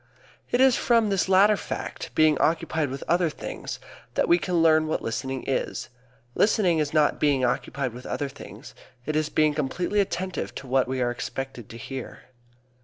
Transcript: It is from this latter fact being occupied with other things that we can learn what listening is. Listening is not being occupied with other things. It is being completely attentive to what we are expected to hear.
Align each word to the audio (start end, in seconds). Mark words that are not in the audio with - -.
It 0.49 0.59
is 0.61 0.75
from 0.75 1.09
this 1.09 1.29
latter 1.29 1.55
fact 1.55 2.09
being 2.15 2.35
occupied 2.39 2.89
with 2.89 3.03
other 3.07 3.29
things 3.29 3.77
that 4.15 4.27
we 4.27 4.39
can 4.39 4.55
learn 4.55 4.87
what 4.87 5.03
listening 5.03 5.43
is. 5.45 5.89
Listening 6.33 6.79
is 6.79 6.91
not 6.91 7.19
being 7.19 7.45
occupied 7.45 7.93
with 7.93 8.07
other 8.07 8.27
things. 8.29 8.73
It 9.05 9.15
is 9.15 9.29
being 9.29 9.53
completely 9.53 9.99
attentive 9.99 10.55
to 10.55 10.65
what 10.65 10.87
we 10.87 11.03
are 11.03 11.11
expected 11.11 11.69
to 11.69 11.77
hear. 11.77 12.21